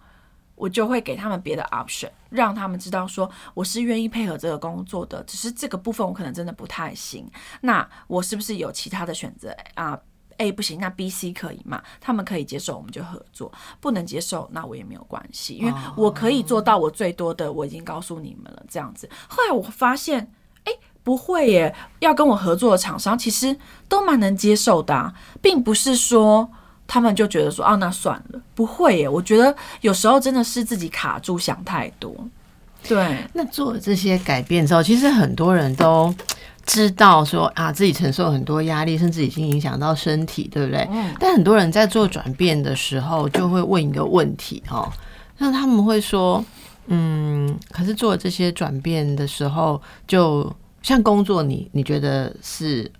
[0.63, 7.29] 我就会给他们别的 option，让他们知道说我是愿意配合这个工作的，只是这个部分我可能真的不太行。
[7.59, 9.99] 那我是不是有其他的选择啊
[10.37, 11.83] ？A 不行，那 B、C 可以吗？
[11.99, 18.63] 他们可以接受，我们就合作；不能接受，那我也没有关系，因为我可以做到我最多的，我已经告诉你们了。
[18.69, 20.31] 这样子，后来我发现，
[20.63, 20.71] 哎，
[21.03, 26.49] 不会耶，要跟我合作的厂商其实都蛮能接受的，并不是说。
[26.93, 29.09] 他们就觉得说啊，那算了，不会耶。
[29.09, 32.15] 我觉得有时候真的是自己卡住，想太多。
[32.87, 36.13] 对，那做了这些改变之后，其实很多人都
[36.67, 40.87] 知道说啊，自己承受很多压力，甚至已经影响到身体，对不对？
[40.91, 41.11] 嗯。
[41.19, 44.87] 但很多人在做转变的时候，就会问一个问题哦，
[45.39, 46.45] 那他们会说，
[46.85, 52.91] 嗯，可是做了这些转变的时候，就像工作，你你觉得是？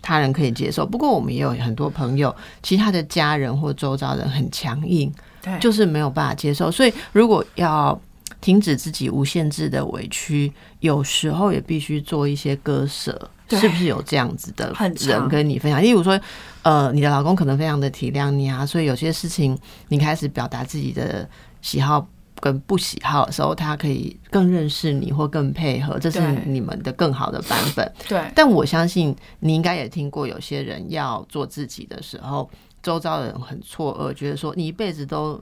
[0.00, 6.70] 他人可以接受，不过我们也有很多朋友，其他的家人或周遭人很强硬，对，就是没有办法接受。
[6.70, 8.00] 所以，如果要
[8.40, 13.30] 停止自己无限制的委屈，有时候也必须做一些割舍。
[13.50, 14.70] 是不是有这样子的
[15.06, 15.82] 人跟你分享？
[15.82, 16.20] 例如说，
[16.60, 19.58] 呃，你的老公可能非常的体谅你啊，所以有些事情
[19.88, 21.26] 你开始表达自己的
[21.62, 22.06] 喜好。
[22.40, 27.92] 跟不喜好的时候，他可以更认识你或更配合，这是你们的更好的版本。
[28.08, 32.48] 对，但我相信你应该也听过，有些人要做自己的时候，
[32.82, 35.40] 周遭的人很错愕，觉得说你一辈子都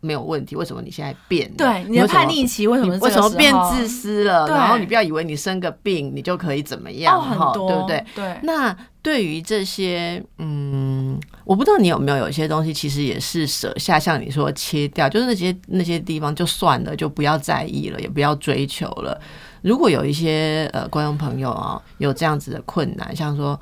[0.00, 1.50] 没有问题，为什么你现在变？
[1.56, 4.46] 对，你的叛逆期为什么为什么变自私了？
[4.48, 7.20] 然后你不要以为你生个病你就可以怎么样？
[7.20, 8.04] 哈，对不对？
[8.14, 8.38] 对。
[8.42, 19.20] 那对于这些，嗯，我不知道你有没有有些东西，其实也是舍下，像你说切掉，就是那些那些地方就算了，就不要在意了，也不要追求了。
[19.62, 23.58] 如果有一些呃观众朋友啊，有这样子的困难，像说。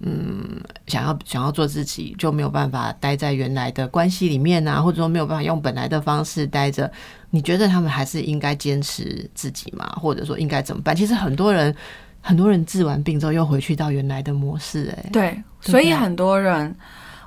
[0.00, 6.90] 嗯，想要想要做自己，就没有办法待在原来的关系里面啊，或者说没有办法用本来的方式待着。
[7.30, 9.86] 你觉得他们还是应该坚持自己吗？
[10.00, 10.94] 或者说应该怎么办？
[10.94, 11.74] 其实很多人
[12.20, 16.76] 很多人治完病之后又回去到原来的模式，哎，对，所以很多人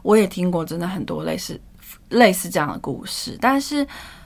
[0.04, 1.60] 我也听过，真的很多类似
[2.10, 3.38] 类似这样的故事。
[3.42, 3.86] 但是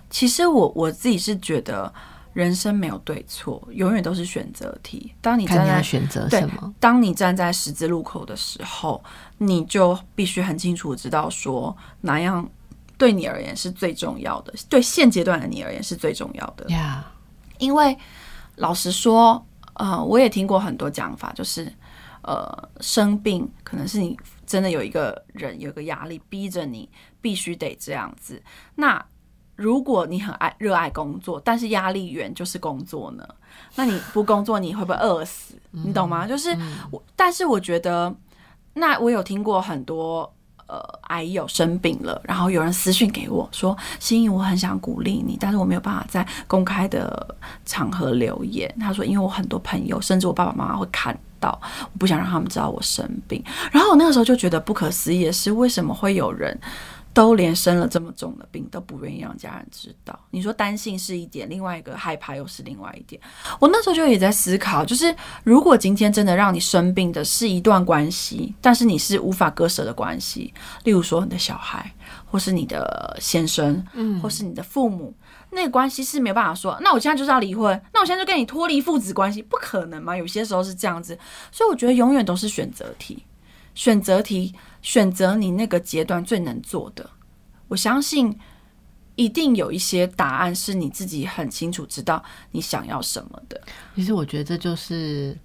[0.09, 1.91] 其实我我自己是觉得。
[2.33, 5.13] 人生没有对错，永远都是选择题。
[5.21, 6.73] 当你站在选择什么？
[6.79, 9.03] 当你站在十字路口的时候，
[9.37, 12.49] 你就必须很清楚知道说哪样
[12.97, 16.67] 对你而言是最重要的，对现阶段的你而言是最重要的。
[16.69, 17.05] 呀，
[17.59, 17.97] 因为
[18.55, 21.71] 老实说，呃，我也听过很多讲法，就是
[22.23, 26.89] 呃，生病可能是你真的有一个人有个压力逼着你
[27.21, 28.41] 必须得这样子。
[28.75, 29.03] 那
[29.55, 33.27] 如果你很爱热爱工作，但是压力源就是工作呢？
[33.75, 35.55] 那你不工作，你会不会饿死？
[35.71, 36.27] 你懂吗？
[36.27, 36.55] 就是
[36.91, 38.13] 我，但是我觉得，
[38.73, 40.31] 那我有听过很多
[40.65, 47.35] 呃，癌友生病了，然后有人私讯给我说：“心怡，我很想鼓励你，但是我没有办法在公开的
[47.65, 51.59] 场合留言。”他说：“因为我很多朋友，甚至我爸爸妈妈会看到，
[51.91, 56.57] 我不想让他们知道我生病。”然后我那个时候就觉得不可思议的是，为什么会有人？
[57.13, 63.21] 都连生了这么重的病都不愿意让家人知道，你说担心是一点，另外一个害怕又是另外一点。
[63.59, 70.51] 我那时候就也在思考，就是如果今天真的让你生病的是一段关系，但是你是无法割舍的关系，
[70.83, 71.93] 例如说你的小孩，
[72.25, 75.13] 或是你的先生，嗯，或是你的父母，
[75.51, 80.17] 那个关系是没办法说，那我现在就是要离婚，那我现在就跟你脱离父子关系，不可能嘛？
[80.17, 81.15] 有些时候是这样子，
[81.51, 83.23] 所以我觉得永远都是选择题，
[83.75, 84.51] 选择题。
[84.83, 87.09] 选择你那个阶段最能做的，
[87.67, 88.37] 我相信
[89.15, 93.59] 一定有一些答案是你自己很清楚知道你想要什么的。
[93.95, 95.35] 其实我觉得这就是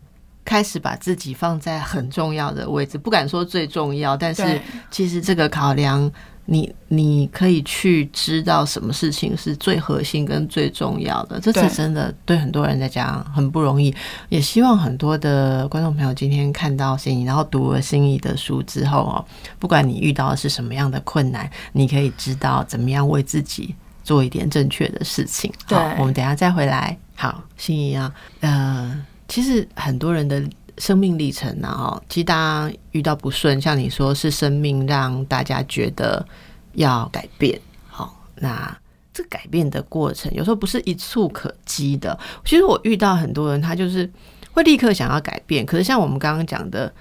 [0.44, 6.12] 开始把自己放在很重要的位置，不敢说最重要，但是其实这个考量。
[6.50, 13.94] 你你可以去知道什么事情是最核心跟最重要的，这是真的对很多人在讲很不容易。
[14.30, 19.22] 也希望很多的观众朋友今天看到心仪，然后读了心仪的书之后哦，
[19.58, 25.52] 不管你遇到的是什么样的困难，你可以知道怎么样为自己做一点正确的事情。
[25.66, 26.96] 好，我们等下再回来。
[27.14, 30.42] 好，心仪啊，呃，其实很多人的。
[30.78, 36.26] 生命历程然后，其实大家遇到不顺，像你说是生命让大家觉得
[36.74, 37.60] 要改变。
[37.86, 38.76] 好，那
[39.12, 42.18] 这改变的过程有时候不是一触可及的。
[42.44, 44.10] 其实我遇到很多人，他就是
[44.52, 46.92] 会立刻想要改变，可是像我们刚刚讲的。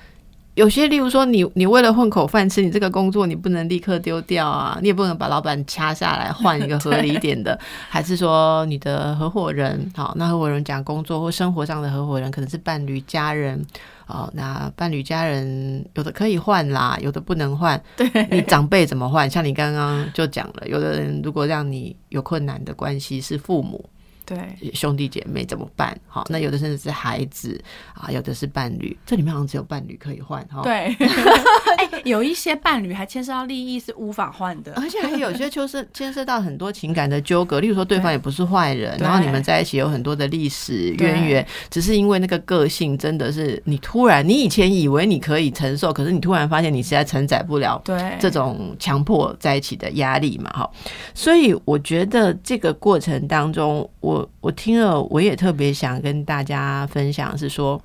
[0.58, 13.64] 有些，例如说，你你为了混口饭吃，你这个工作你不能立刻丢掉啊，你也不能把老板掐下来换一个合理一点的， 还是说你的合伙人，好，那合伙人讲工作或生活上的合伙人可能是伴侣、家人，
[14.08, 19.30] 哦，那伴侣、家人有的可以换啦，有的不能换，对，你长辈怎么换？
[19.30, 23.88] 像你刚刚就讲了，有的人如果让你有困难的关系是父母。
[24.28, 24.38] 对
[24.74, 25.98] 兄弟姐妹怎么办？
[26.06, 27.60] 好，那有的甚至是孩子
[27.94, 30.62] 啊，有的是伴侣，这里面好像只有伴侣可以换哈。
[30.64, 30.94] 对，
[31.80, 37.62] 哎，有一些伴侣还牵涉到利益是无法换的，而且还有些就是牵涉到很多情感的纠葛。
[37.62, 50.70] 例如说，对方也不是坏人，然后你们在一起有很多的历史渊源，只是因为那个个性真的是你突然，你以前以为你可以承受，可是你突然发现你实在承载不了，对这种强迫在一起的压力嘛，哈。
[51.14, 54.17] 所以我觉得这个过程当中，我。
[54.18, 57.80] 我我听了，我也特别想跟大家分享，是说，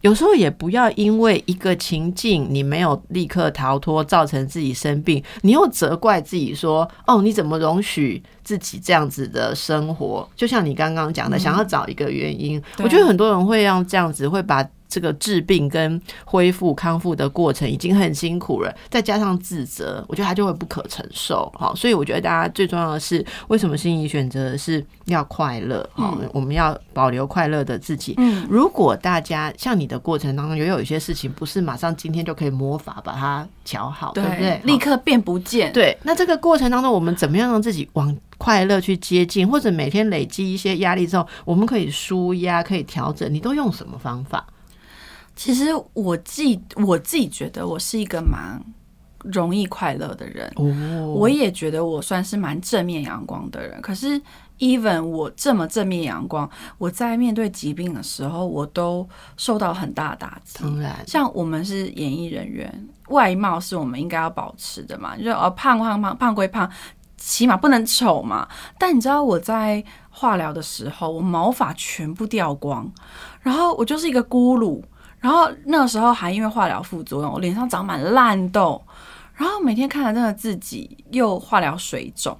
[0.00, 10.28] 有时候也不要因为一个情境你没有立刻逃脱，造成自己生病，你又责怪自己说，哦，你怎么容许自己这样子的生活？
[10.34, 14.66] 就像你刚刚讲的，想要找一个原因，我觉得很多人会让这样子会把。
[14.92, 21.50] 这个治病跟恢复康复的过程已经很辛苦了，再加上自责，我觉得他就会不可承受。
[21.56, 25.88] 好，所以我觉得大家最重要的是，为什么心仪选择是要快乐？
[25.94, 28.14] 好，我们要保留快乐的自己。
[28.18, 34.60] 嗯，如果大家像你的过程当中，也有一些事情不是马上今天就可以魔法把它调好，对不对？
[34.64, 35.72] 立刻变不见。
[35.72, 39.48] 对，那这个过程当中，我们怎么样让自己往快乐去接近？
[39.48, 43.32] 或者每天累积一些压力之后，我们可以舒压，可以调整？
[43.32, 44.44] 你都用什么方法？
[45.34, 48.62] 其实我自己我自己觉得我是一个蛮
[49.24, 50.52] 容易快乐的人。
[50.56, 53.80] 哦，我也觉得我算是蛮正面阳光的人。
[53.80, 54.20] 可是
[54.58, 60.58] ，even 我这么正面阳光，我在面对疾病的时候，我都受到很大的打击。
[60.60, 66.70] 当然，像我们是演艺人员，外貌是我们应该要保持的嘛，就哦胖胖胖胖归胖，
[67.16, 68.46] 起码不能丑嘛。
[68.78, 72.90] 但你知道我在化疗的时候，我毛发全部掉光，
[73.40, 74.82] 然后我就是一个咕噜。
[75.22, 78.82] 然后那个时候还因为化疗副作用，我脸上长满烂痘，
[79.34, 82.36] 然后每天看着那个自己又化疗水肿，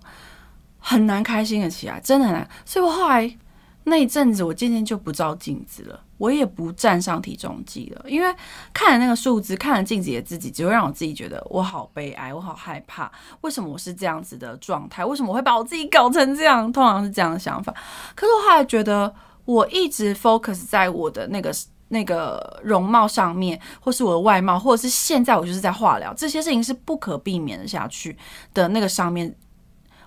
[0.80, 2.50] 很难开心的起来，真的很难。
[2.64, 3.38] 所以我后来
[3.84, 8.34] 那一阵子，我渐渐就不照镜子了，我也不站上体重计了，因为
[8.74, 13.08] 看着那个数字，看着镜子里的自己，只会让我自己觉得我好悲哀，我好害怕。
[13.42, 15.04] 为什么我是这样子的状态？
[15.04, 16.72] 为什么我会把我自己搞成这样？
[16.72, 17.72] 通常是这样的想法。
[18.16, 19.14] 可是我后来觉得，
[19.44, 21.54] 我一直 focus 在我的那个。
[21.92, 28.16] 那个容貌上面，或是我的外貌，或者是现在我就是在化疗，这些事情是不可避免的下去
[28.54, 29.34] 的那个上面，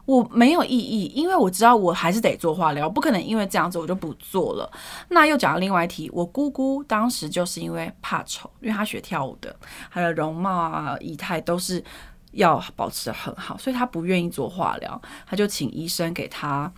[0.05, 4.67] 我没有意义，因为我知道我还是得做化疗，不可能因为这样子我就不做了。
[5.09, 9.55] 那又讲到另外一题，我姑姑当时就是因为怕丑，因为她学跳舞的，
[9.93, 11.83] 她的容貌啊、仪态都是
[12.31, 16.73] 要保持的很好，所以她不愿意做化疗，她就请医生给她。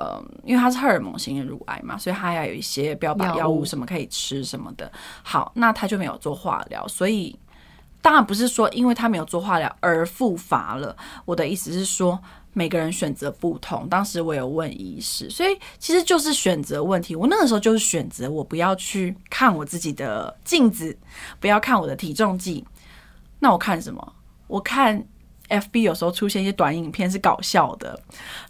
[0.00, 4.90] 呃，因为它是荷尔蒙型的乳癌嘛，所以它要有一些标靶药物什么可以吃什么的。
[5.22, 7.38] 好，那他就没有做化疗，所以
[8.00, 10.96] 当然不是说因为他没有做化疗而复发了。
[11.26, 12.18] 我的意思是说，
[12.54, 13.86] 每个人选择不同。
[13.90, 17.14] 当时我有问医师，所以其实就是选择问题。
[17.14, 20.96] 我那个时候就是选择我不要去看我自己的镜子，
[21.38, 22.64] 不要看我的体重计。
[23.38, 24.14] 那我看什么？
[24.46, 25.06] 我看。
[25.50, 27.98] F B 有时候出现一些短影片是搞笑的，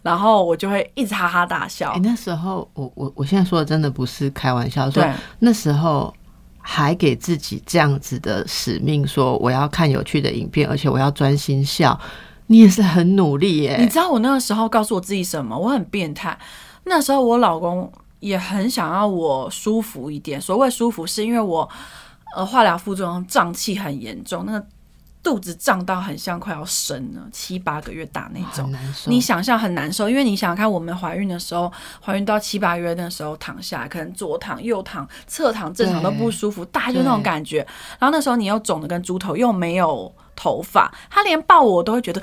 [0.01, 1.93] 然后我就会一直哈哈大笑。
[2.01, 5.03] 那时候我我我现在说的真的不是开玩笑，说
[5.39, 6.13] 那时候
[6.59, 11.99] 还给自己这样子的使命，说我要看有趣的影片，而且我要专心笑。
[12.47, 13.77] 你也是很努力耶。
[13.79, 15.57] 你知道我那个时候告诉我自己什么？
[15.57, 16.37] 我很变态。
[16.83, 20.39] 那时候我老公也很想要我舒服一点。
[20.39, 21.67] 所谓舒服，是因为我
[22.35, 24.65] 呃化疗副作用胀气很严重，那个。
[25.23, 28.73] 肚子胀到很像快要生了，七八个月大那种，
[29.05, 31.71] 你想象很难受，因为你想看我们怀孕的时候，
[32.03, 37.59] 怀孕到七八月的时候躺下来，可能左躺右躺侧躺正常都不舒服，大概就那种感觉。
[37.99, 42.19] 然后那时候你又肿的跟猪头，又没有头发，他连抱我都会觉得，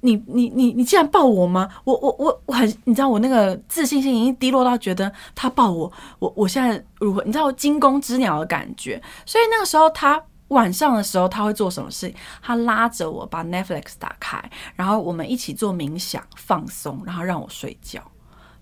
[0.00, 1.70] 你你你你竟然抱我吗？
[1.84, 7.22] 我我我我很，你知道我那个自信心已经低落到觉得他抱我，我我现在如何？
[7.24, 10.22] 你知道惊弓之鸟的感觉，所以那个时候他。
[10.52, 12.12] 晚上的时候他会做什么事？
[12.40, 14.42] 他拉着我把 Netflix 打开，
[14.76, 18.00] 然后我们一起做冥想放松，然后让我睡觉。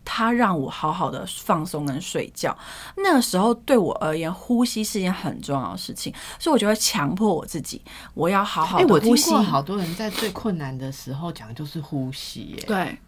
[0.02, 2.56] 他让我好好的放松跟睡觉。
[2.96, 7.80] 那个时候对我而言，呼吸是一件很重要的事情，所以我就会强迫我自己，
[8.14, 9.30] 我要好好的呼吸。
[9.30, 12.98] 好多人在最困难的时候讲就是呼吸，对。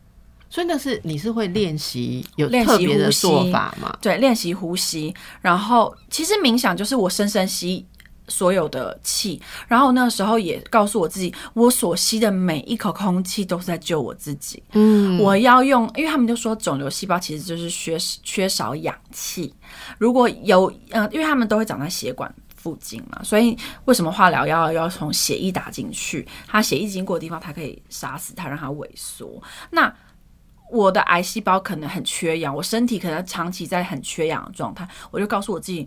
[0.50, 3.90] 所以那是你是会练习有特别的做法吗？
[4.02, 5.14] 对，练习呼吸。
[5.40, 7.86] 然后其实冥想就是我深深吸。
[8.32, 14.62] 所有的气，然后那时候也告诉我自己，我所吸的每一口空气都是在救我自己。
[14.72, 19.54] 嗯，我要用，因为他们就说肿瘤细胞其实就是缺缺少氧气。
[19.98, 23.54] 如果有，嗯，因为他们都会长在血管附近嘛，所以
[23.84, 26.26] 为什么化疗要要从血液打进去？
[26.46, 29.42] 它血液经过的地方，它可以杀死它，让它萎缩。
[29.70, 29.94] 那
[30.70, 35.86] 我的癌细胞可能很缺氧，我身体可能长期在很缺氧的状态，我就告诉我自己。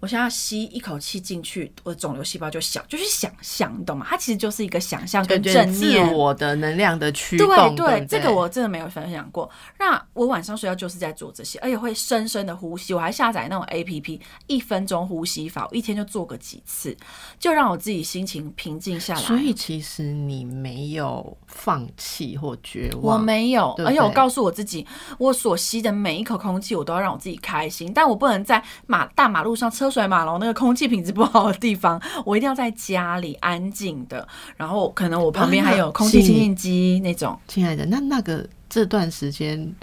[0.00, 4.06] 我现在吸一口气进去，我的肿瘤细胞就小，就去想象，你懂吗？
[4.08, 7.74] 它其实就是一个想象跟正念我的能量的驱动。
[7.74, 9.50] 对对，这个我真的没有分享过。
[9.76, 12.94] 那我晚上睡觉就是在做这些，而且会深深的呼吸。
[12.94, 16.96] 我还下载那种 A P P，一分钟呼吸法，我一天就做个几次，
[17.40, 19.20] 就让我自己心情平静下来。
[19.20, 23.72] 所以其实你没有放弃或绝望，我没有。
[23.78, 24.86] 而且我告诉我自己，
[25.18, 27.92] 我所吸的每一口空气，我都要让我自己开心。
[27.92, 29.87] 但我不能在马大马路上车。
[29.90, 34.26] 水马龙那个空气品质不好的地方，我一定要在家里安静的，
[34.56, 37.38] 然后可能我旁边还有空气清净机那种。
[37.46, 39.74] 亲爱的，那那个这段时间。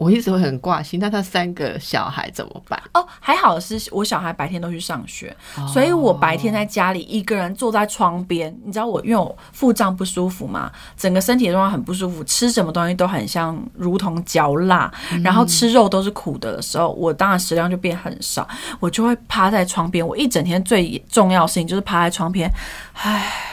[0.00, 2.82] 我一直会很挂心，那他三个小孩怎么办？
[2.94, 5.36] 哦，还好是我小孩白天都去上学，
[5.68, 8.50] 所以我白天在家里一个人坐在窗边。
[8.64, 14.90] 你知道我因为我腹胀不舒服嘛，整个身体状况很不舒服，吃什么东西都很像如同嚼蜡，
[15.22, 18.48] 然后吃肉都是苦的的时候，我当然食量就变很少，
[18.80, 20.06] 我就会趴在窗边。
[20.06, 22.50] 我一整天最重要的事情就是趴在窗边，
[22.94, 23.49] 唉。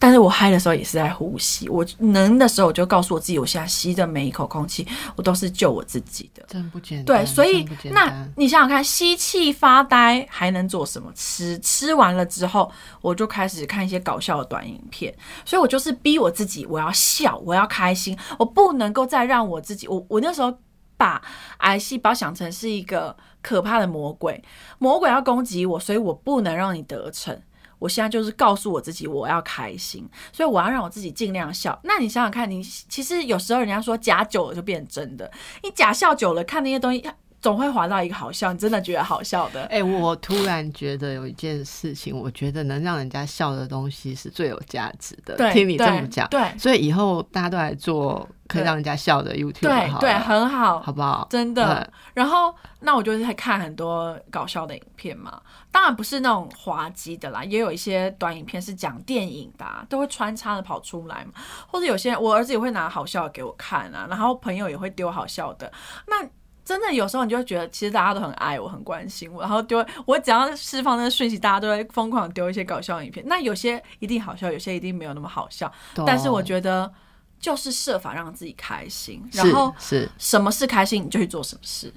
[0.00, 1.68] 但是我嗨的时候也是在呼吸。
[1.68, 6.42] 我能的时候，我就告诉我自己，我现在吸的每一口空气，我都是救我自己的。
[6.48, 7.04] 真不简单。
[7.04, 11.12] 对，所以那你想想看，吸气发呆还能做什么？
[11.14, 12.72] 吃吃完了之后，
[13.02, 15.14] 我就开始看一些搞笑的短影片。
[15.44, 19.86] 所以我就是逼我自己，我要笑，我要开心，我不能够再让我自己。
[19.86, 20.56] 我我那时候
[20.96, 21.20] 把
[21.58, 24.42] 癌细胞想成是一个可怕的魔鬼，
[24.78, 27.38] 魔鬼要攻击我，所以我不能让你得逞。
[27.80, 31.76] 我现在就是告诉我自己，我要开心，所以我要让我自己尽量笑。
[31.82, 35.28] 那你想想看，你其实有时候人家说假久了就变真的，
[35.64, 37.04] 你假笑久了，看那些东西
[37.40, 39.64] 总会滑到一个好笑，你真的觉得好笑的。
[39.64, 45.50] 哎，我突然觉得有一件事情，我觉得能让人家笑的东西是最有价值的。
[45.52, 48.28] 听你这么讲，对，所以以后大家都来做。
[48.50, 51.24] 可以让人家笑的 YouTube，对对，很好，好不好？
[51.30, 51.88] 真的。
[52.12, 61.40] 然后，那我就是在看很多搞笑的影片嘛，当然不是那种滑稽的啦，也有一些短影片是讲电影的，都会穿插的跑出来嘛。
[61.68, 65.70] 或者有些我儿子也会拿好笑的给我看啊，然后朋友也会丢好笑的。
[66.08, 66.28] 那
[66.70, 73.24] 真的有时候你就会觉得，其实大家都很爱我，很关心我，然后丢我只要释放那个讯息，大家都会疯狂丢一些搞笑影片。
[73.26, 75.72] 那有些一定好笑，有些一定没有那么好笑。
[76.06, 76.92] 但是我觉得。
[77.40, 81.90] 就是设法让自己开心，然后是什么是开心，你就去做什么事。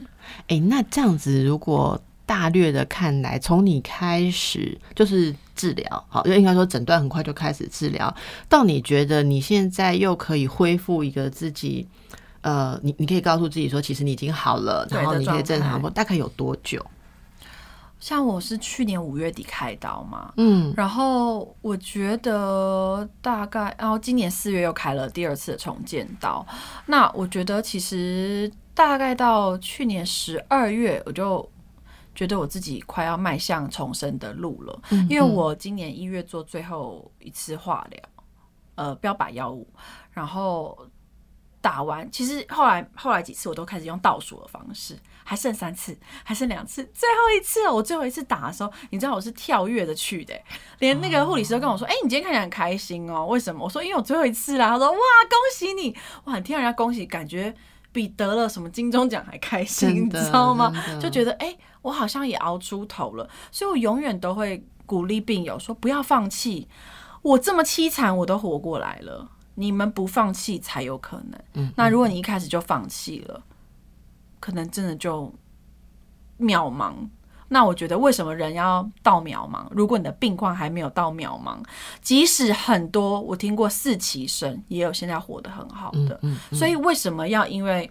[0.47, 8.15] 哎，那这样子，如果大略的看来，从你开始就是治疗，好，就应该说诊断很快就开始治疗，
[8.47, 11.85] 到你觉得你现在又可以恢复一个自己，
[12.43, 16.85] 呃，你你可以告诉自己说，其实你已经好了，然后你可以正常，大概有多久？
[17.99, 26.45] 像我是去年五月底开刀嘛，嗯，然后我觉得大概，然后今年四月又开了第二次的重建刀，
[26.85, 31.49] 那我觉得其实大概到去年十二月，我就
[32.13, 38.01] 觉得我自己快要迈向重生的路了，因为我今年一月做最后一次化疗，
[38.75, 39.65] 呃，标靶药物，
[40.11, 40.77] 然后
[41.63, 44.99] 打完，其实后来后来几次我都开始用倒数的方式。
[45.25, 47.73] 还剩三次，还剩两次，最后一次了。
[47.73, 50.37] 我最后一次打的时候，你知道我是跳跃的去的，
[50.79, 55.95] 连那个护理师都跟我说：“哎，你今天看起来很开心哦，为什么？”我说：“因为我最后一次啦。”他说：“哇，恭喜你！
[56.25, 57.55] 哇，听人家恭喜，感觉
[57.93, 60.73] 比得了什么金钟奖还开心，你知道吗？
[61.01, 63.29] 就觉得哎，我好像也熬出头了。
[63.49, 66.67] 所以我永远都会鼓励病友说：不要放弃，
[67.21, 69.29] 我这么凄惨，我都活过来了。
[69.55, 71.39] 你们不放弃才有可能。
[71.53, 73.41] 嗯，那如果你一开始就放弃了。”
[74.43, 75.33] 可能真的就
[76.37, 76.95] 渺茫。
[77.47, 79.65] 那我觉得，为什么人要到渺茫？
[79.71, 81.63] 如果你的病况还没有到渺茫，
[82.01, 86.19] 即使很多我听过四期生，也有现在活得很好的。
[86.51, 87.89] 所以为什么要因为？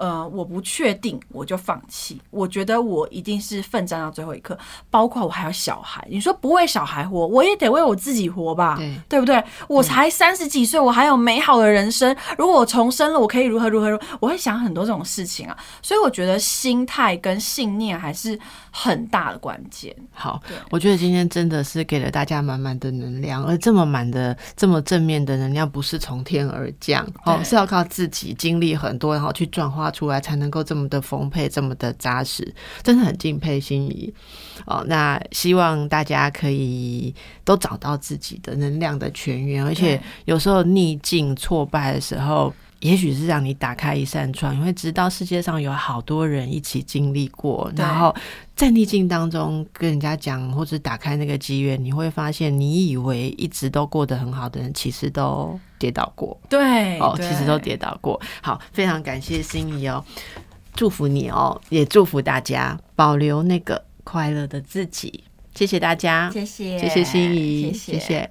[0.00, 2.18] 呃，我不确定，我就放弃。
[2.30, 6.02] 我觉得我一定是奋战到最后一刻，包括我还有小孩。
[6.10, 8.76] 你说不为小孩活，我也得为我自己活吧？
[8.78, 9.44] 对，对不对？
[9.68, 12.16] 我才三十几岁，我还有美好的人生。
[12.38, 14.00] 如果我重生了，我可以如何如何？
[14.20, 15.54] 我会想很多这种事情啊。
[15.82, 18.38] 所以我觉得心态跟信念还是
[18.70, 19.94] 很大的关键。
[20.12, 20.40] 好，
[20.70, 29.89] 我觉得今天真的是给了大家满满的能量，而这么满的、这么正面的能量，不是从天而降，哦，是要靠自己经历很多，然后去转化。
[29.90, 34.12] 出来才能够这么的丰沛，这么的扎实，真的很敬佩心仪
[34.66, 34.84] 哦。
[34.86, 37.14] 那希望大家可以
[37.44, 42.52] 都找到自己的能量的泉源，而且有时候逆境挫败的时候。
[42.80, 48.16] 也许是让你打开一扇窗，你会知道世界上有好多人一起经历过，然后
[48.56, 56.38] 在逆境当中跟人家讲，或者打开那个机缘，你会发现你以为一直都过得很好的人，其实都跌倒过。
[56.48, 58.20] 对，哦，其实都跌倒过。
[58.40, 60.04] 好，非常感谢心仪哦，
[60.74, 65.24] 祝福你哦，也祝福大家保留那个快乐的自己。
[65.54, 68.30] 谢谢大家，谢谢，谢谢心仪，谢谢。